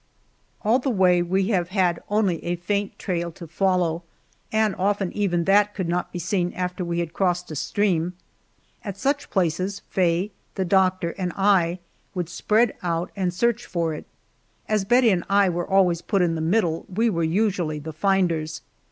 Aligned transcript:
All 0.63 0.79
the 0.79 0.89
way 0.89 1.21
we 1.21 1.49
have 1.49 1.69
had 1.69 2.01
only 2.09 2.43
a 2.43 2.55
faint 2.55 2.97
trail 2.97 3.31
to 3.33 3.45
follow, 3.45 4.01
and 4.51 4.75
often 4.77 5.13
even 5.13 5.43
that 5.43 5.75
could 5.75 5.87
not 5.87 6.11
be 6.11 6.17
seen 6.17 6.51
after 6.53 6.83
we 6.83 6.97
had 7.01 7.13
crossed 7.13 7.51
a 7.51 7.55
stream. 7.55 8.13
At 8.83 8.97
such 8.97 9.29
places 9.29 9.83
Faye, 9.91 10.31
the 10.55 10.65
doctor, 10.65 11.11
and 11.19 11.31
I 11.37 11.77
would 12.15 12.29
spread 12.29 12.73
out 12.81 13.11
and 13.15 13.31
search 13.31 13.67
for 13.67 13.93
it. 13.93 14.07
As 14.67 14.85
Bettie 14.85 15.11
and 15.11 15.23
I 15.29 15.49
were 15.49 15.69
always 15.69 16.01
put 16.01 16.23
in 16.23 16.33
the 16.33 16.41
middle, 16.41 16.87
we 16.91 17.07
were 17.11 17.21
usually 17.23 17.77
the 17.77 17.93
finders. 17.93 18.63